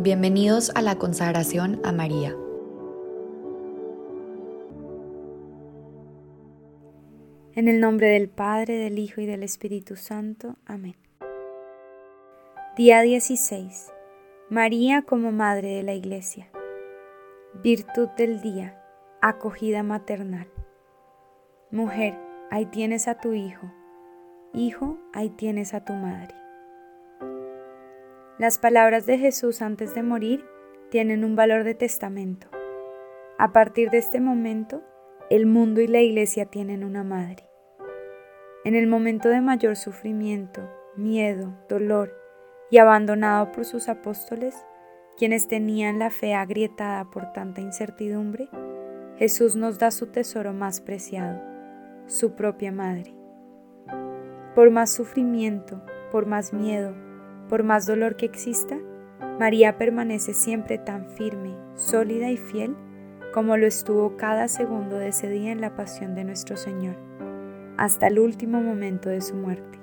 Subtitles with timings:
[0.00, 2.32] Bienvenidos a la consagración a María.
[7.56, 10.54] En el nombre del Padre, del Hijo y del Espíritu Santo.
[10.66, 10.94] Amén.
[12.76, 13.90] Día 16.
[14.50, 16.48] María como Madre de la Iglesia.
[17.60, 18.80] Virtud del día.
[19.20, 20.46] Acogida maternal.
[21.72, 22.16] Mujer,
[22.52, 23.68] ahí tienes a tu hijo.
[24.54, 26.36] Hijo, ahí tienes a tu madre.
[28.38, 30.44] Las palabras de Jesús antes de morir
[30.90, 32.46] tienen un valor de testamento.
[33.36, 34.80] A partir de este momento,
[35.28, 37.48] el mundo y la iglesia tienen una madre.
[38.64, 42.14] En el momento de mayor sufrimiento, miedo, dolor
[42.70, 44.54] y abandonado por sus apóstoles,
[45.16, 48.48] quienes tenían la fe agrietada por tanta incertidumbre,
[49.16, 51.42] Jesús nos da su tesoro más preciado,
[52.06, 53.16] su propia madre.
[54.54, 57.07] Por más sufrimiento, por más miedo,
[57.48, 58.78] por más dolor que exista,
[59.38, 62.76] María permanece siempre tan firme, sólida y fiel
[63.32, 66.96] como lo estuvo cada segundo de ese día en la pasión de nuestro Señor,
[67.76, 69.78] hasta el último momento de su muerte.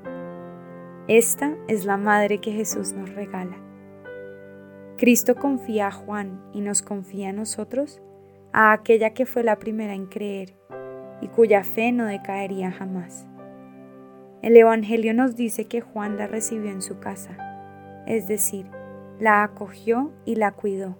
[1.07, 3.57] Esta es la madre que Jesús nos regala.
[4.97, 8.01] Cristo confía a Juan y nos confía a nosotros,
[8.51, 10.55] a aquella que fue la primera en creer
[11.21, 13.27] y cuya fe no decaería jamás.
[14.41, 17.44] El Evangelio nos dice que Juan la recibió en su casa
[18.05, 18.67] es decir,
[19.19, 20.97] la acogió y la cuidó.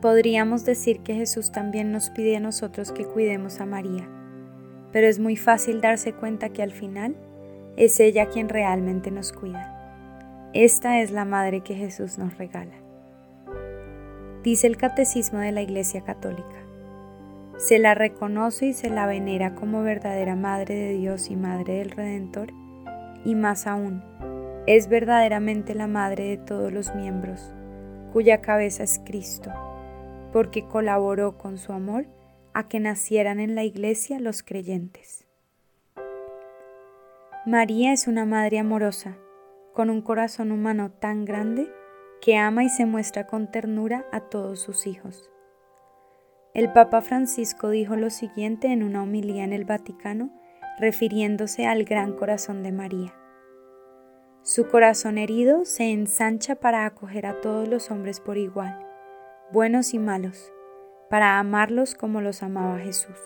[0.00, 4.08] Podríamos decir que Jesús también nos pide a nosotros que cuidemos a María,
[4.92, 7.16] pero es muy fácil darse cuenta que al final
[7.76, 10.50] es ella quien realmente nos cuida.
[10.54, 12.74] Esta es la madre que Jesús nos regala.
[14.42, 16.66] Dice el Catecismo de la Iglesia Católica.
[17.56, 21.92] Se la reconoce y se la venera como verdadera Madre de Dios y Madre del
[21.92, 22.52] Redentor
[23.24, 24.02] y más aún,
[24.66, 27.52] es verdaderamente la madre de todos los miembros,
[28.12, 29.50] cuya cabeza es Cristo,
[30.32, 32.06] porque colaboró con su amor
[32.54, 35.26] a que nacieran en la iglesia los creyentes.
[37.44, 39.16] María es una madre amorosa,
[39.74, 41.68] con un corazón humano tan grande
[42.20, 45.28] que ama y se muestra con ternura a todos sus hijos.
[46.54, 50.30] El Papa Francisco dijo lo siguiente en una homilía en el Vaticano
[50.78, 53.14] refiriéndose al gran corazón de María.
[54.42, 58.84] Su corazón herido se ensancha para acoger a todos los hombres por igual,
[59.52, 60.52] buenos y malos,
[61.08, 63.16] para amarlos como los amaba Jesús.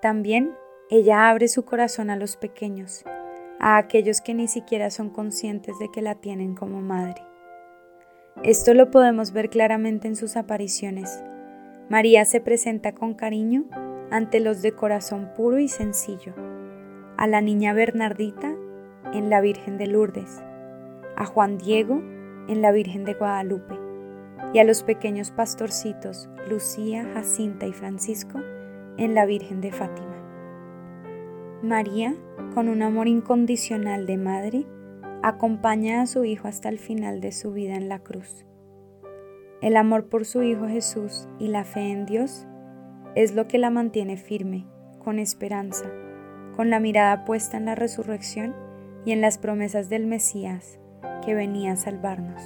[0.00, 0.54] También
[0.88, 3.04] ella abre su corazón a los pequeños,
[3.58, 7.22] a aquellos que ni siquiera son conscientes de que la tienen como madre.
[8.42, 11.22] Esto lo podemos ver claramente en sus apariciones.
[11.88, 13.64] María se presenta con cariño
[14.10, 16.34] ante los de corazón puro y sencillo,
[17.16, 18.54] a la niña Bernardita
[19.12, 20.42] en la Virgen de Lourdes,
[21.16, 22.02] a Juan Diego
[22.48, 23.78] en la Virgen de Guadalupe
[24.52, 28.40] y a los pequeños pastorcitos Lucía, Jacinta y Francisco
[28.96, 30.16] en la Virgen de Fátima.
[31.62, 32.16] María,
[32.54, 34.66] con un amor incondicional de madre,
[35.22, 38.46] acompaña a su Hijo hasta el final de su vida en la cruz.
[39.60, 42.46] El amor por su Hijo Jesús y la fe en Dios
[43.14, 44.64] es lo que la mantiene firme,
[45.02, 45.86] con esperanza,
[46.56, 48.54] con la mirada puesta en la resurrección
[49.04, 50.78] y en las promesas del Mesías
[51.24, 52.42] que venía a salvarnos.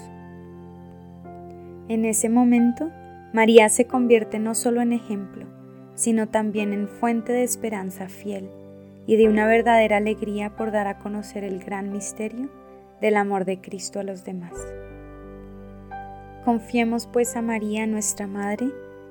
[1.88, 2.90] En ese momento,
[3.32, 5.46] María se convierte no solo en ejemplo,
[5.94, 8.48] sino también en fuente de esperanza fiel
[9.06, 12.48] y de una verdadera alegría por dar a conocer el gran misterio
[13.00, 14.54] del amor de Cristo a los demás.
[16.44, 18.70] Confiemos pues a María, nuestra Madre,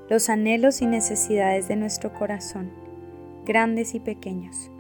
[0.10, 2.72] los anhelos y necesidades de nuestro corazón,
[3.46, 4.72] grandes y pequeños.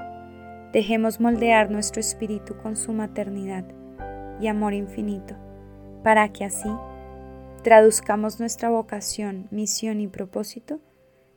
[0.74, 3.66] Dejemos moldear nuestro espíritu con su maternidad
[4.40, 5.36] y amor infinito,
[6.04, 6.70] para que así
[7.64, 10.80] traduzcamos nuestra vocación, misión y propósito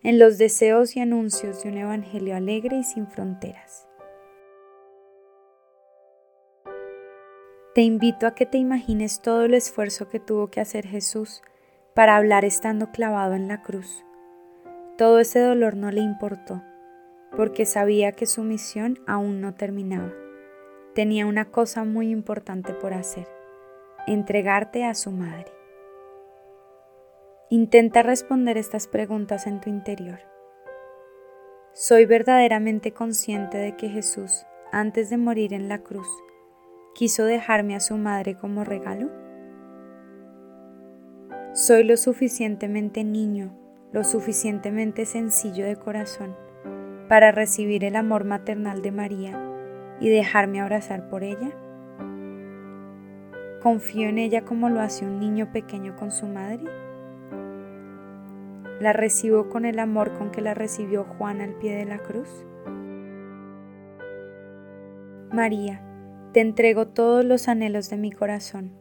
[0.03, 3.87] en los deseos y anuncios de un Evangelio alegre y sin fronteras.
[7.75, 11.43] Te invito a que te imagines todo el esfuerzo que tuvo que hacer Jesús
[11.97, 14.05] para hablar estando clavado en la cruz.
[14.99, 16.63] Todo ese dolor no le importó
[17.35, 20.13] porque sabía que su misión aún no terminaba.
[20.95, 23.27] Tenía una cosa muy importante por hacer,
[24.07, 25.51] entregarte a su madre.
[27.49, 30.19] Intenta responder estas preguntas en tu interior.
[31.73, 36.09] ¿Soy verdaderamente consciente de que Jesús, antes de morir en la cruz,
[36.95, 39.26] quiso dejarme a su madre como regalo?
[41.57, 43.51] ¿Soy lo suficientemente niño,
[43.91, 46.37] lo suficientemente sencillo de corazón
[47.09, 49.41] para recibir el amor maternal de María
[49.99, 51.57] y dejarme abrazar por ella?
[53.63, 56.63] confío en ella como lo hace un niño pequeño con su madre.
[58.79, 62.29] La recibo con el amor con que la recibió Juan al pie de la cruz.
[65.33, 65.81] María,
[66.35, 68.73] te entrego todos los anhelos de mi corazón.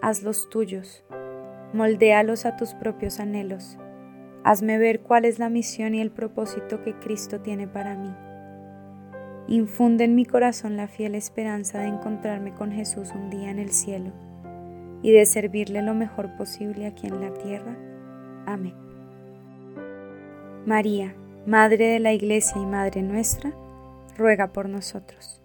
[0.00, 1.04] Hazlos tuyos.
[1.72, 3.78] Moldéalos a tus propios anhelos.
[4.44, 8.14] Hazme ver cuál es la misión y el propósito que Cristo tiene para mí.
[9.48, 13.70] Infunde en mi corazón la fiel esperanza de encontrarme con Jesús un día en el
[13.70, 14.12] cielo
[15.02, 17.76] y de servirle lo mejor posible aquí en la tierra.
[18.46, 18.74] Amén.
[20.66, 21.14] María,
[21.46, 23.54] Madre de la Iglesia y Madre nuestra,
[24.18, 25.42] ruega por nosotros.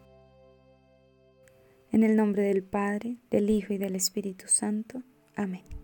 [1.92, 5.02] En el nombre del Padre, del Hijo y del Espíritu Santo.
[5.36, 5.83] Amén.